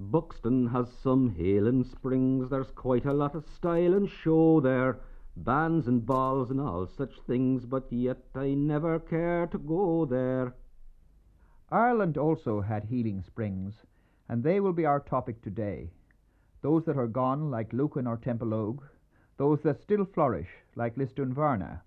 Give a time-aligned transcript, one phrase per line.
[0.00, 5.00] Buxton has some healing springs, there's quite a lot of style and show there,
[5.36, 10.54] bands and balls and all such things, but yet I never care to go there.
[11.72, 13.74] Ireland also had healing springs,
[14.28, 15.90] and they will be our topic today.
[16.62, 18.82] Those that are gone, like Lucan or Templeogue,
[19.36, 21.80] those that still flourish, like Lisdoonvarna.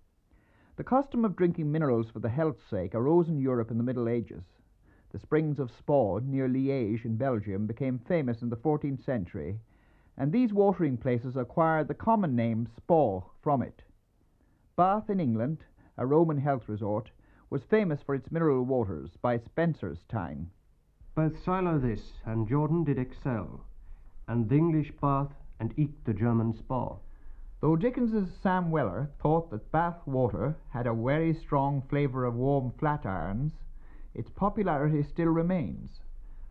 [0.76, 4.10] The custom of drinking minerals for the health's sake arose in Europe in the Middle
[4.10, 4.44] Ages.
[5.12, 9.60] The springs of Spa, near Liège in Belgium, became famous in the 14th century,
[10.16, 13.84] and these watering places acquired the common name Spa from it.
[14.78, 15.66] Bath in England,
[15.98, 17.12] a Roman health resort,
[17.50, 20.50] was famous for its mineral waters by Spenser's time.
[21.14, 23.66] Both Siloam this and Jordan did excel,
[24.30, 26.96] and the English Bath and eke the German Spa.
[27.60, 32.72] Though Dickens's Sam Weller thought that Bath water had a very strong flavour of warm
[32.72, 33.52] flat irons,
[34.14, 36.02] its popularity still remains.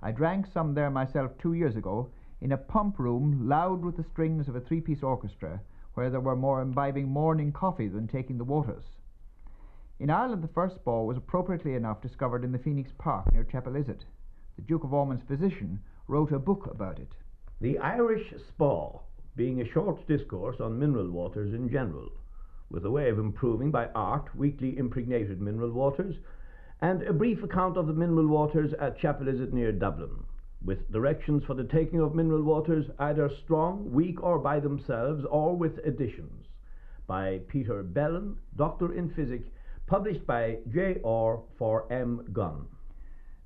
[0.03, 2.11] I drank some there myself two years ago
[2.41, 5.61] in a pump room loud with the strings of a three piece orchestra,
[5.95, 8.85] where there were more imbibing morning coffee than taking the waters.
[9.99, 14.01] In Ireland, the first spa was appropriately enough discovered in the Phoenix Park near Chapelizod.
[14.57, 17.13] The Duke of Ormond's physician wrote a book about it.
[17.61, 19.01] The Irish Spa,
[19.37, 22.09] being a short discourse on mineral waters in general,
[22.71, 26.17] with a way of improving by art weakly impregnated mineral waters,
[26.83, 30.25] and a brief account of the mineral waters at Chapelizod near Dublin,
[30.65, 35.55] with directions for the taking of mineral waters either strong, weak, or by themselves, or
[35.55, 36.47] with additions,
[37.07, 39.43] by Peter Bellon, Doctor in Physic,
[39.87, 41.41] published by J.R.
[41.59, 42.27] for M.
[42.33, 42.67] Gunn.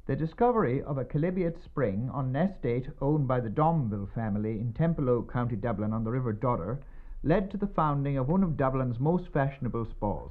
[0.06, 4.74] The discovery of a chalybeate spring on an estate owned by the Domville family in
[4.74, 6.80] Templeogue, County Dublin, on the River Dodder,
[7.22, 10.30] led to the founding of one of Dublin's most fashionable spas.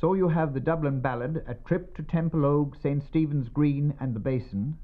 [0.00, 3.02] So you have the Dublin ballad, A Trip to Temple Templeogue, St.
[3.02, 4.78] Stephen's Green, and the Basin.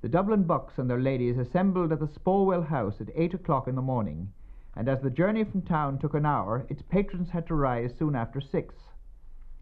[0.00, 3.74] The Dublin bucks and their ladies assembled at the Spawell House at eight o'clock in
[3.74, 4.32] the morning,
[4.74, 8.16] and as the journey from town took an hour, its patrons had to rise soon
[8.16, 8.74] after six.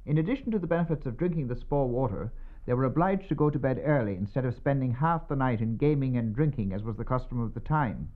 [0.06, 2.32] In addition to the benefits of drinking the Spa water,
[2.64, 5.76] they were obliged to go to bed early instead of spending half the night in
[5.76, 8.12] gaming and drinking, as was the custom of the time.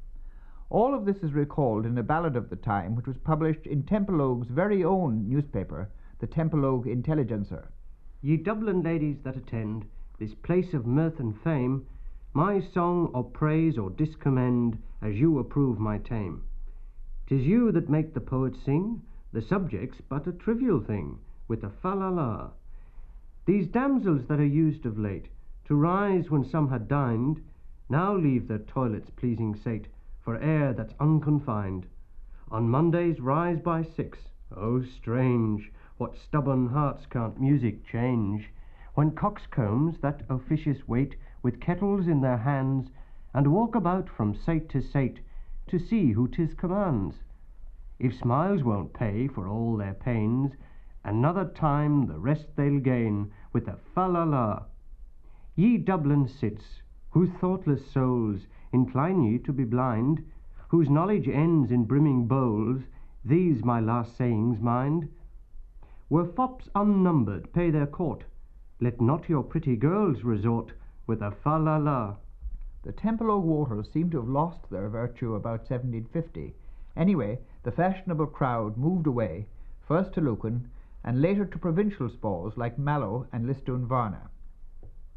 [0.71, 3.83] All of this is recalled in a ballad of the time, which was published in
[3.83, 7.69] Temple Templeogue's very own newspaper, the Templeogue Intelligencer.
[8.21, 9.87] Ye Dublin ladies that attend
[10.19, 11.87] this place of mirth and fame,
[12.35, 16.43] my song or praise or discommend, as you approve my tame.
[17.27, 19.03] 'Tis you that make the poet sing,
[19.33, 22.51] the subject's but a trivial thing, with a fa la la.
[23.47, 25.29] These damsels that are used of late
[25.67, 27.41] to rise when some had dined,
[27.89, 29.87] now leave their toilets pleasing sate
[30.21, 31.87] for air that's unconfined.
[32.51, 34.19] On Mondays rise by six.
[34.57, 35.71] Oh, strange!
[35.99, 38.53] What stubborn hearts can't music change?
[38.95, 42.89] When coxcombs that officious wait with kettles in their hands,
[43.35, 45.19] and walk about from sate to sate
[45.67, 47.25] to see who 'tis commands.
[47.99, 50.53] If smiles won't pay for all their pains,
[51.03, 54.67] another time the rest they'll gain with a fa la la.
[55.57, 60.25] Ye Dublin cits, whose thoughtless souls incline ye to be blind,
[60.69, 62.83] whose knowledge ends in brimming bowls,
[63.25, 65.09] these my last sayings mind.
[66.11, 68.25] Were fops unnumbered pay their court,
[68.81, 70.73] let not your pretty girls resort
[71.07, 72.17] with a fa la la.
[72.83, 76.55] The Templeogue waters seem to have lost their virtue about 1750.
[76.97, 79.49] Anyway, the fashionable crowd moved away,
[79.87, 80.71] first to Lucan,
[81.05, 84.31] and later to provincial spas like Mallow and Lisdoonvarna.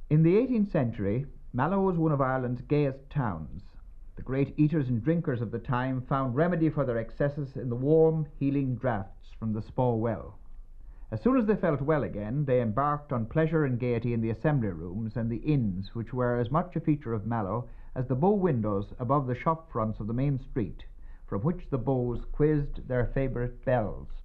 [0.09, 3.63] In the 18th century, Mallow was one of Ireland's gayest towns.
[4.17, 7.77] The great eaters and drinkers of the time found remedy for their excesses in the
[7.77, 10.37] warm, healing draughts from the Spa well.
[11.13, 14.29] As soon as they felt well again, they embarked on pleasure and gaiety in the
[14.29, 18.15] assembly rooms and the inns, which were as much a feature of Mallow as the
[18.15, 20.85] bow windows above the shop fronts of the main street,
[21.27, 24.20] from which the beaux quizzed their favourite belles.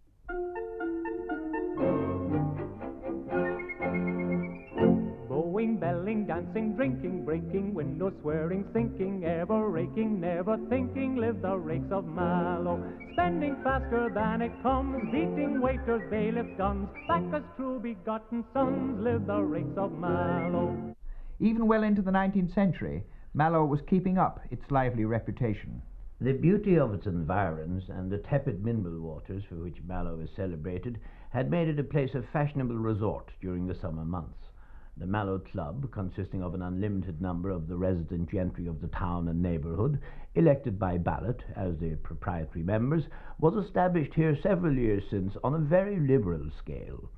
[6.27, 12.05] Bowing, dancing, drinking, breaking, window swearing, sinking, ever raking, never thinking, live the rakes of
[12.07, 12.83] Mallow.
[13.13, 19.27] Spending faster than it comes, beating waiters, bailiffs, guns, back as true begotten sons, live
[19.27, 20.95] the rakes of Mallow.
[21.39, 25.83] Even well into the 19th century, Mallow was keeping up its lively reputation.
[26.21, 30.99] The beauty of its environs and the tepid mineral waters for which Mallow is celebrated
[31.31, 34.39] had made it a place of fashionable resort during the summer months.
[34.98, 39.28] The Mallow Club, consisting of an unlimited number of the resident gentry of the town
[39.28, 40.01] and neighbourhood,
[40.34, 43.04] elected by ballot as the proprietary members,
[43.39, 47.10] was established here several years since on a very liberal scale.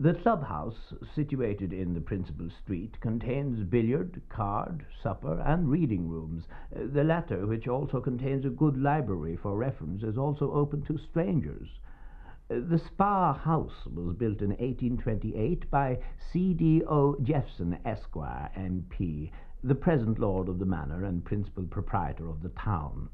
[0.00, 6.48] The clubhouse, situated in the principal street, contains billiard, card, supper, and reading rooms.
[6.72, 11.68] The latter, which also contains a good library for reference, is also open to strangers.
[12.54, 15.98] The Spa House was built in 1828 by
[16.30, 17.16] C.D.O.
[17.20, 19.32] Jephson, Esquire, M.P.,
[19.64, 23.08] the present lord of the manor and principal proprietor of the town.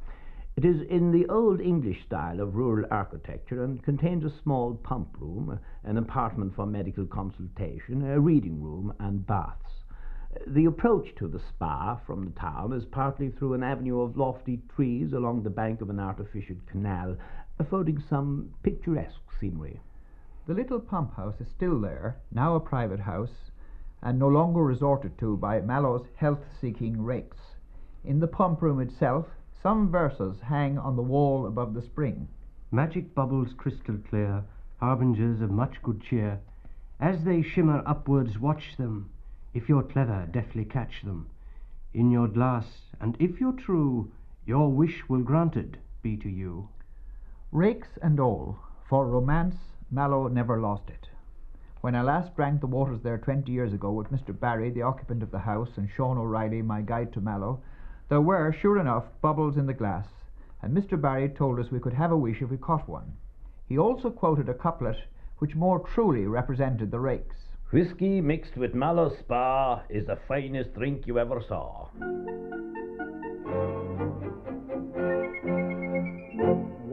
[0.56, 5.16] It is in the old English style of rural architecture and contains a small pump
[5.18, 9.84] room, an apartment for medical consultation, a reading room, and baths.
[10.46, 14.58] The approach to the spa from the town is partly through an avenue of lofty
[14.76, 17.16] trees along the bank of an artificial canal,
[17.60, 19.78] affording some picturesque scenery.
[20.46, 23.50] The little pump house is still there, now a private house,
[24.02, 27.36] and no longer resorted to by Mallow's health seeking rakes.
[28.02, 29.26] In the pump room itself,
[29.62, 32.28] some verses hang on the wall above the spring.
[32.72, 34.42] Magic bubbles crystal clear,
[34.78, 36.40] harbingers of much good cheer.
[36.98, 39.10] As they shimmer upwards, watch them.
[39.52, 41.26] If you're clever, deftly catch them.
[41.92, 42.66] In your glass,
[43.00, 44.10] and if you're true,
[44.46, 46.70] your wish will granted be to you.
[47.52, 49.56] Rakes and all, for romance,
[49.90, 51.08] Mallow never lost it.
[51.80, 54.38] When I last drank the waters there twenty years ago with Mr.
[54.38, 57.60] Barry, the occupant of the house, and Sean O'Reilly, my guide to Mallow,
[58.08, 60.06] there were, sure enough, bubbles in the glass,
[60.62, 61.00] and Mr.
[61.00, 63.14] Barry told us we could have a wish if we caught one.
[63.68, 64.98] He also quoted a couplet
[65.38, 67.34] which more truly represented the rakes.
[67.72, 71.88] Whiskey mixed with Mallow Spa is the finest drink you ever saw.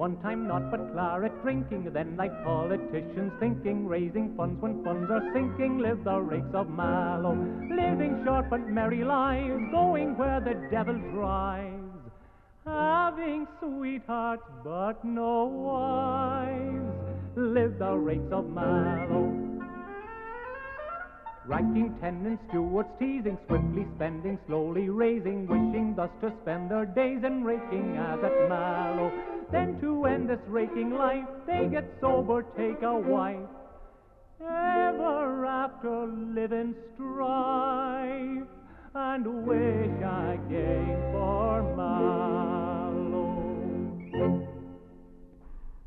[0.08, 5.34] One time not but claret drinking, then like politicians thinking, raising funds when funds are
[5.34, 7.36] sinking, live the rakes of Mallow,
[7.70, 12.00] living short but merry lives, going where the devil drives,
[12.66, 19.34] having sweethearts but no wives, live the rakes of Mallow.
[21.48, 27.44] Ranking tenants, stewards, teasing, swiftly spending, slowly raising, wishing thus to spend their days in
[27.44, 29.37] raking as at Mallow.
[29.50, 33.48] Then to end this raking life, they get sober, take a wife.
[34.42, 38.48] Ever after live in strife,
[38.94, 43.28] and wish again for Mallow.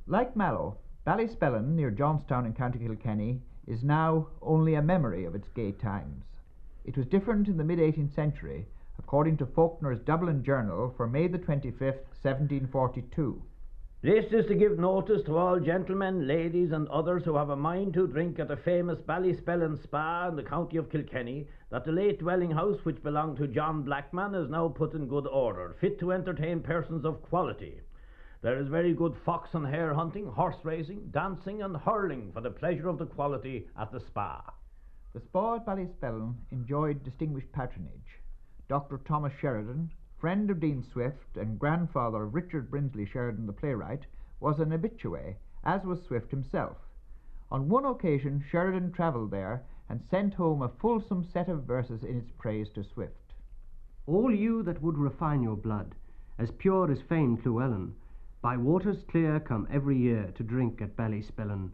[0.07, 5.49] Like Mallow, Ballyspellin, near Johnstown in County Kilkenny, is now only a memory of its
[5.51, 6.25] gay times.
[6.85, 8.67] It was different in the mid 18th century,
[8.99, 13.43] according to Faulkner's Dublin Journal for May the 25th, 1742.
[14.03, 17.93] This is to give notice to all gentlemen, ladies, and others who have a mind
[17.93, 22.19] to drink at the famous Ballyspellin Spa in the county of Kilkenny that the late
[22.19, 26.13] dwelling house which belonged to John Blackman is now put in good order, fit to
[26.13, 27.83] entertain persons of quality.
[28.41, 32.51] There is very good fox and hare hunting, horse racing, dancing, and hurling for the
[32.51, 34.43] pleasure of the quality at the spa.
[35.13, 38.23] The spa at Ballyspellin enjoyed distinguished patronage.
[38.67, 38.99] Dr.
[39.07, 44.05] Thomas Sheridan, friend of Dean Swift and grandfather of Richard Brinsley Sheridan, the playwright,
[44.39, 46.77] was an habitué, as was Swift himself.
[47.51, 52.19] On one occasion, Sheridan travelled there and sent home a fulsome set of verses in
[52.19, 53.33] its praise to Swift.
[54.07, 55.95] All you that would refine your blood,
[56.39, 57.95] as pure as famed Llewellyn,
[58.43, 61.71] by waters clear come every year to drink at Ballyspellin.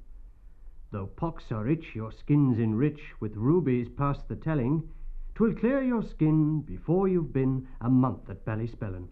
[0.93, 4.89] Though pox are rich, your skin's enrich with rubies past the telling,
[5.37, 9.07] 'twill clear your skin before you've been a month at Ballyspellin.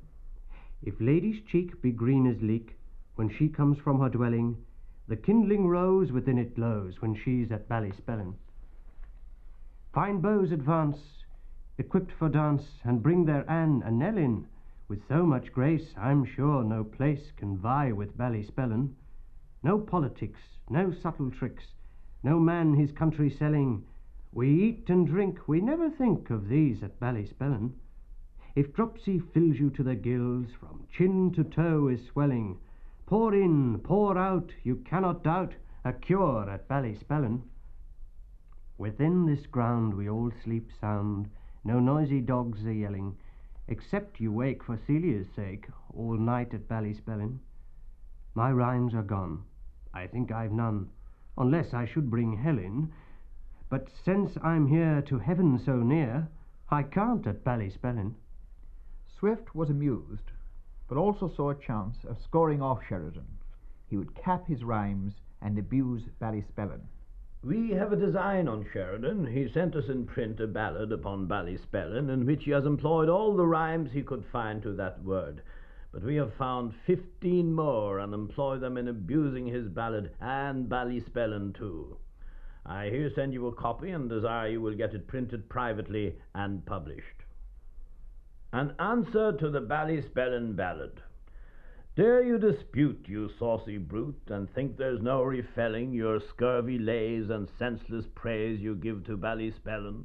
[0.83, 2.79] If lady's cheek be green as leek,
[3.17, 4.57] when she comes from her dwelling,
[5.07, 8.33] the kindling rose within it glows when she's at Ballyspellin.
[9.93, 10.97] Fine beaux advance,
[11.77, 14.47] equipped for dance, and bring their Anne and Nell in,
[14.89, 18.95] with so much grace, I'm sure no place can vie with Ballyspellin.
[19.63, 20.41] No politics,
[20.71, 21.65] no subtle tricks,
[22.23, 23.85] no man his country selling.
[24.35, 27.71] We eat and drink, we never think of these at Ballyspellin.
[28.57, 32.59] If dropsy fills you to the gills, from chin to toe is swelling,
[33.07, 37.43] pour in, pour out, you cannot doubt, a cure at Ballyspellin.
[38.77, 41.31] Within this ground we all sleep sound,
[41.63, 43.17] no noisy dogs are yelling,
[43.69, 47.39] except you wake for Celia's sake all night at Ballyspellin.
[48.35, 49.45] My rhymes are gone.
[49.95, 50.91] I think I've none,
[51.39, 52.93] unless I should bring Helen.
[53.75, 56.29] But since I'm here to heaven so near,
[56.71, 58.15] I can't at Ballyspellin.
[59.19, 60.31] Swift was amused,
[60.89, 63.27] but also saw a chance of scoring off Sheridan.
[63.91, 66.83] He would cap his rhymes and abuse Ballyspellin.
[67.43, 69.27] We have a design on Sheridan.
[69.27, 73.35] He sent us in print a ballad upon Ballyspellin, in which he has employed all
[73.35, 75.43] the rhymes he could find to that word.
[75.91, 81.57] But we have found fifteen more and employ them in abusing his ballad and Ballyspellin
[81.57, 81.97] too.
[82.67, 86.65] I here send you a copy and desire you will get it printed privately and
[86.65, 87.23] published.
[88.53, 91.03] An answer to the Ballyspellin ballad.
[91.97, 97.49] Dare you dispute, you saucy brute, and think there's no refelling your scurvy lays and
[97.59, 100.05] senseless praise you give to Ballyspellin?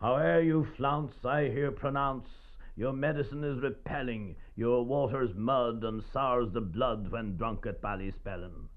[0.00, 2.28] Howe'er you flounce, I here pronounce
[2.74, 8.68] your medicine is repelling, your water's mud and sours the blood when drunk at Ballyspellin.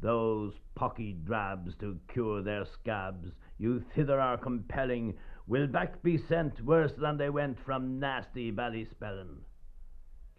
[0.00, 5.14] Those pocky drabs to cure their scabs you thither are compelling
[5.46, 9.36] will back be sent worse than they went from nasty Ballyspellin.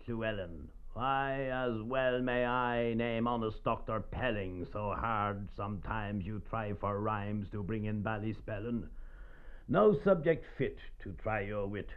[0.05, 0.67] Llewellyn.
[0.93, 6.99] Why, as well may I name honest Doctor Pelling, so hard sometimes you try for
[6.99, 8.89] rhymes to bring in Ballyspellin.
[9.67, 11.89] No subject fit to try your wit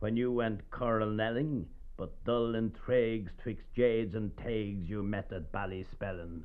[0.00, 6.42] when you went coronelling, but dull intrigues twixt jades and tags you met at Ballyspellin.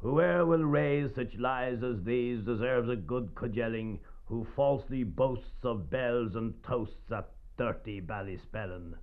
[0.00, 5.90] Whoe'er will raise such lies as these deserves a good cudgelling, who falsely boasts of
[5.90, 8.94] bells and toasts at dirty Ballyspellin.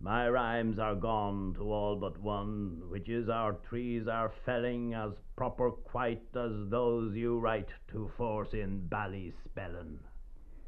[0.00, 5.12] My rhymes are gone to all but one, which is our trees are felling as
[5.36, 9.98] proper quite as those you write to force in Ballyspellin.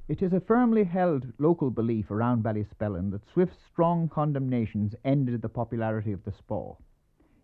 [0.06, 5.48] It is a firmly held local belief around Ballyspellin that Swift's strong condemnations ended the
[5.48, 6.74] popularity of the Spa.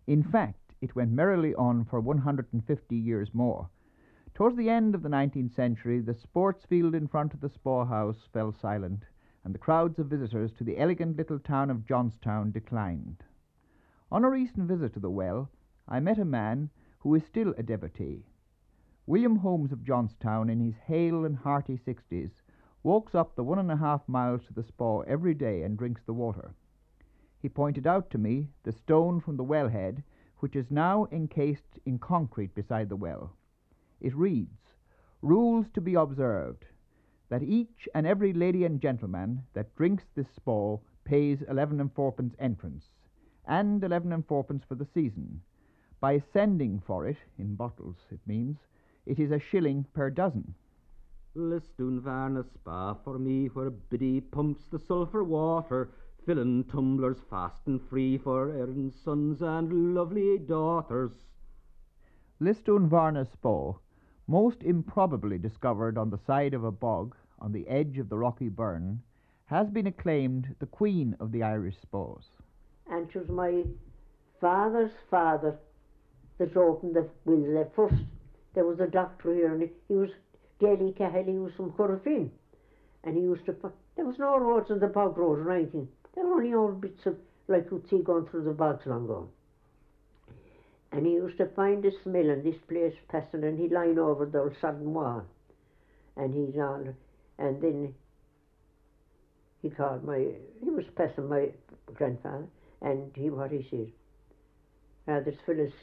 [0.07, 3.69] In fact, it went merrily on for 150 years more.
[4.33, 7.85] Towards the end of the 19th century, the sports field in front of the Spa
[7.85, 9.05] House fell silent,
[9.45, 13.23] and the crowds of visitors to the elegant little town of Johnstown declined.
[14.11, 15.49] On a recent visit to the well,
[15.87, 18.25] I met a man who is still a devotee.
[19.05, 22.41] William Holmes of Johnstown, in his hale and hearty sixties,
[22.83, 26.03] walks up the one and a half miles to the spa every day and drinks
[26.03, 26.53] the water.
[27.39, 30.03] He pointed out to me the stone from the wellhead,
[30.43, 33.31] which is now encased in concrete beside the well.
[34.01, 34.73] It reads,
[35.21, 36.65] Rules to be observed
[37.29, 42.35] that each and every lady and gentleman that drinks this spa pays eleven and fourpence
[42.39, 42.83] entrance,
[43.47, 45.39] and eleven and fourpence for the season.
[46.01, 48.57] By sending for it, in bottles it means,
[49.05, 50.55] it is a shilling per dozen.
[51.37, 55.91] Lisdoonvarna spa for me where Biddy pumps the sulphur water,
[56.25, 61.11] filling tumblers fast and free for Erin's sons and lovely daughters.
[62.41, 63.73] Lisdoonvarna Spa,
[64.27, 68.49] most improbably discovered on the side of a bog on the edge of the rocky
[68.49, 69.01] burn,
[69.45, 72.29] has been acclaimed the queen of the Irish spas.
[72.87, 73.65] And 'twas my
[74.39, 75.57] father's father
[76.37, 78.03] that opened the will there first.
[78.53, 80.09] There was a doctor here, and he was
[80.59, 82.29] Daly Cahill, he was from Corofin.
[83.03, 85.87] And he used to, fi- there was no roads on the bog road or anything.
[86.13, 87.17] There were only old bits of,
[87.47, 89.29] like you'd see going through the bogs long ago.
[90.91, 94.25] And he used to find this mill and this place passing, and he'd line over
[94.25, 95.23] the old sodden wall.
[96.15, 96.55] And he'd
[97.39, 97.95] and then
[99.61, 100.27] he called my,
[100.63, 101.49] he was passing my
[101.93, 102.47] grandfather,
[102.81, 103.91] and he, what he said,
[105.07, 105.73] ah, there's fellas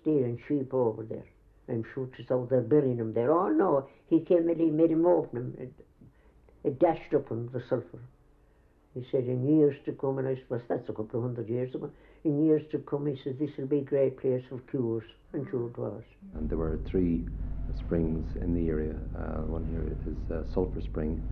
[0.00, 1.26] stealing sheep over there.
[1.68, 3.30] I'm sure it's out they're burying them there.
[3.30, 5.54] Oh no, he came and he made him open them.
[5.58, 5.72] It,
[6.64, 8.00] it dashed up on the sulphur.
[8.98, 11.72] He said, in years to come, and I suppose that's a couple of hundred years
[11.74, 11.90] ago,
[12.24, 15.04] in years to come, he said, this will be a great place of cures.
[15.32, 16.02] And sure it was.
[16.34, 17.26] and there were three
[17.78, 18.96] springs in the area.
[19.16, 21.22] Uh, one here is uh, Sulphur Spring,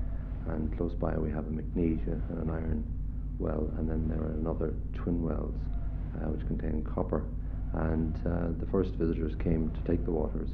[0.48, 2.84] and close by we have a magnesia and an iron
[3.38, 5.54] well, and then there are another twin wells
[6.16, 7.24] uh, which contain copper.
[7.72, 10.50] And uh, the first visitors came to take the waters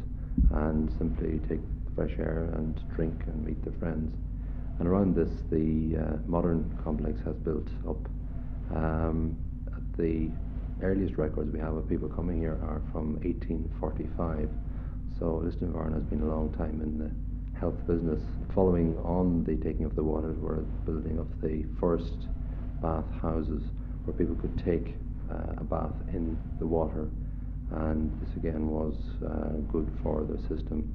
[0.52, 4.16] and simply take the fresh air and drink and meet their friends.
[4.82, 8.04] And around this, the uh, modern complex has built up.
[8.74, 9.36] Um,
[9.96, 10.28] the
[10.82, 14.50] earliest records we have of people coming here are from 1845.
[15.20, 17.12] So Lisdoonvarna has been a long time in the
[17.60, 18.20] health business.
[18.56, 22.26] Following on the taking of the waters were the building of the first
[22.82, 23.62] bath houses
[24.04, 24.96] where people could take
[25.30, 27.08] uh, a bath in the water.
[27.70, 30.92] And this again was uh, good for the system.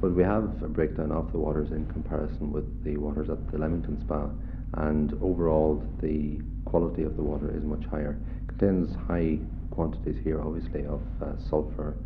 [0.00, 3.58] But we have a breakdown of the waters in comparison with the waters at the
[3.58, 4.28] Leamington Spa,
[4.74, 8.16] and overall the quality of the water is much higher.
[8.42, 9.40] It contains high
[9.70, 11.96] quantities here, obviously, of uh, sulphur,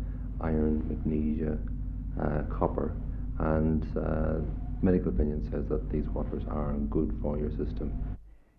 [0.41, 1.59] iron, magnesia,
[2.19, 2.95] uh, copper,
[3.39, 4.39] and uh,
[4.81, 7.93] medical opinion says that these waters are good for your system.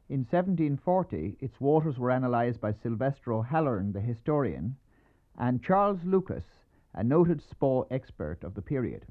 [0.08, 4.76] In 1740, its waters were analysed by Sylvester O'Halloran, the historian,
[5.38, 6.44] and Charles Lucas,
[6.92, 9.04] a noted spa expert of the period.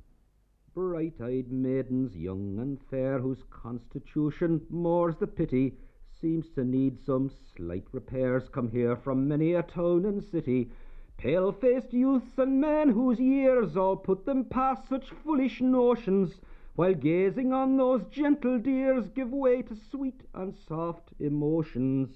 [0.74, 5.77] Bright eyed maidens, young and fair, whose constitution, more's the pity,
[6.20, 10.72] seems to need some slight repairs, come here from many a town and city
[11.18, 16.42] Pale-faced youths and men whose years all put them past such foolish notions,
[16.75, 22.10] while gazing on those gentle dears give way to sweet and soft emotions.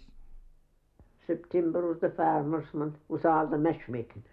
[1.26, 4.24] September was the farmer's month, was all the matchmaking.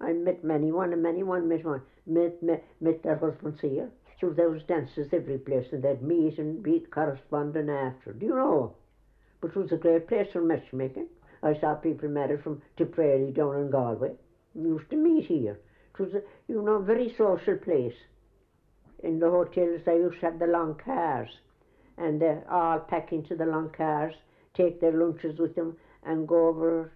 [0.00, 3.90] I met many one, and many one met one, met, their husbands here.
[4.20, 8.12] So there was dances every place, and they'd meet and be corresponding after.
[8.12, 8.74] Do you know?
[9.40, 11.06] But it was a great place for matchmaking.
[11.42, 14.12] I saw people married from Tipperary down in Galway.
[14.54, 15.58] We used to meet here.
[15.94, 17.96] It was a, you know, very social place.
[19.02, 21.30] In the hotels, they used to have the long cars,
[21.96, 24.14] and they all pack into the long cars,
[24.52, 26.92] take their lunches with them, and go over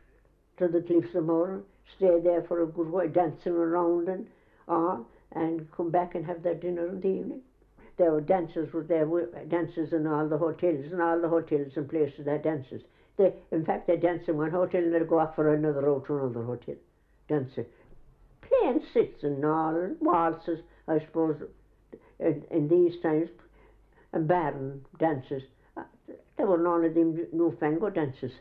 [0.59, 1.63] to the Cliffs of Moher,
[1.97, 4.27] stay there for a good while, dancing around and
[4.69, 7.41] all, and come back and have their dinner in the evening.
[7.97, 9.07] There were dancers were there,
[9.49, 12.83] dancers in all the hotels, and all the hotels and places that dances.
[13.17, 16.07] They, in fact, they dance in one hotel and they go off for another out
[16.07, 16.75] to another hotel,
[17.29, 17.67] dancing,
[18.43, 21.37] playing sits and all, waltzes, I suppose,
[22.19, 23.31] in, in these times,
[24.13, 25.45] and barren dances.
[25.77, 25.85] Uh,
[26.37, 28.33] there were none of them newfangled dances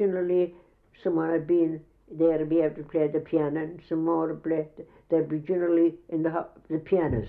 [0.00, 0.54] generally
[1.02, 4.34] someone had been there to be able to play the piano and some more to
[4.34, 4.66] play.
[5.10, 7.28] They'd be generally in the, the pianos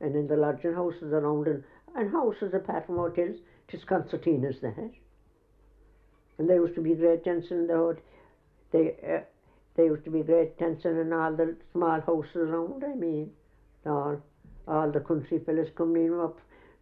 [0.00, 1.64] and in the lodging houses around and,
[1.96, 3.36] and houses apart from hotels,
[3.70, 4.90] just concertinas they had.
[6.38, 8.02] And there used to be great dancing in the hotel.
[8.72, 9.20] They, uh,
[9.76, 13.30] there used to be great dancing in all the small houses around, I mean.
[13.86, 14.20] All,
[14.66, 16.40] all the country fellas coming in up,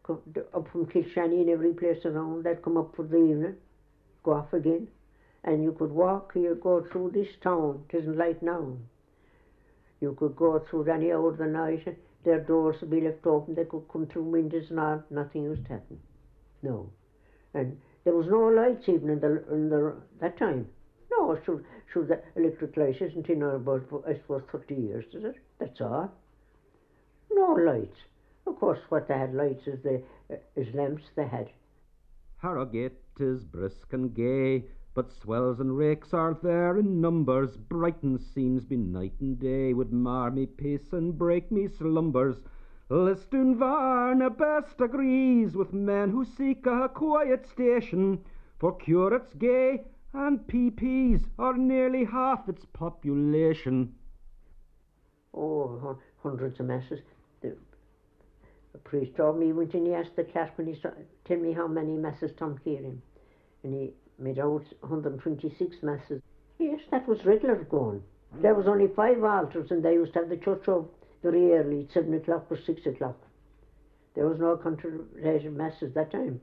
[0.08, 3.56] up from Kilshanny and every place around, they'd come up for the evening,
[4.22, 4.88] go off again
[5.44, 7.84] and you could walk here, go through this town.
[7.90, 8.76] It isn't like now.
[10.02, 11.11] You could go through any
[11.47, 15.44] night, their doors would be left open, they could come through windows and all, nothing
[15.44, 16.00] used to happen.
[16.61, 16.90] No.
[17.54, 20.66] And there was no lights even in the, in the that time.
[21.12, 25.37] No, should, should the electric light isn't in about, I suppose, 30 years, is it?
[25.61, 26.11] That's all.
[27.30, 27.99] No lights.
[28.49, 30.02] Of course, what they had lights is, the,
[30.56, 31.49] is lamps they had.
[32.38, 37.56] Harrogate is brisk and gay, but swells and rakes are there in numbers.
[37.56, 42.43] Brighton scenes be night and day would mar me peace and break me slumbers.
[42.90, 48.23] Lisdoonvarna best agrees with men who seek a quiet station,
[48.58, 53.95] for curates gay and PPs are nearly half its population.
[55.34, 57.00] Oh, hundreds of masses.
[57.40, 57.56] The,
[58.73, 60.90] the priest told me, and he asked the clerk when he uh, saw,
[61.25, 63.00] tell me how many masses Tom him.
[63.64, 66.22] And he made out 126 masses.
[66.58, 68.02] Yes, that was regular going.
[68.40, 70.88] There was only five altars and they used to have the church of
[71.22, 73.16] very early, 7 o'clock or 6 o'clock.
[74.14, 76.40] There was no congregated masses that time.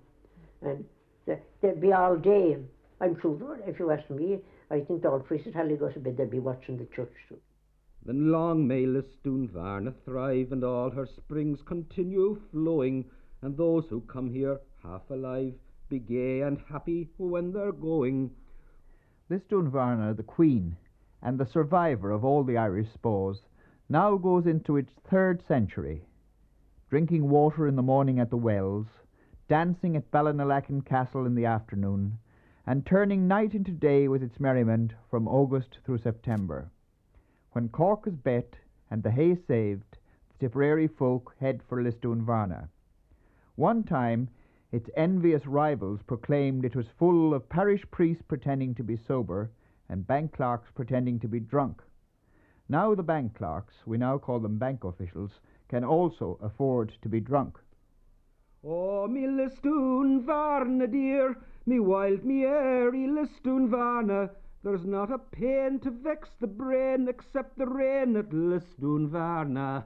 [0.62, 0.86] And
[1.26, 2.58] they'd be all day.
[3.02, 4.40] I'm sure, if you ask me,
[4.72, 7.38] I think old priests at Halley go to bed, they'd be watching the church too.
[8.06, 13.06] Then long may Lisdoonvarna thrive, and all her springs continue flowing,
[13.42, 15.54] and those who come here half alive
[15.90, 18.32] be gay and happy when they're going.
[19.30, 20.76] Lisdoonvarna, the Queen,
[21.22, 23.42] and the survivor of all the Irish spores,
[23.90, 26.06] now goes into its third century,
[26.90, 28.86] drinking water in the morning at the wells,
[29.48, 32.20] dancing at Ballinalacken Castle in the afternoon,
[32.68, 36.70] and turning night into day with its merriment from August through September.
[37.54, 38.56] When Cork is bet
[38.92, 39.98] and the hay saved,
[40.30, 42.70] the Tipperary folk head for Lisdoonvarna.
[43.56, 44.30] One time
[44.72, 49.50] its envious rivals proclaimed it was full of parish priests pretending to be sober
[49.90, 51.82] and bank clerks pretending to be drunk.
[52.68, 57.20] Now the bank clerks, we now call them bank officials, can also afford to be
[57.20, 57.58] drunk.
[58.64, 64.30] Oh, me Lisdoonvarna, dear, me wild, me airy Lisdoonvarna,
[64.64, 69.86] there's not a pain to vex the brain except the rain at Lisdoonvarna.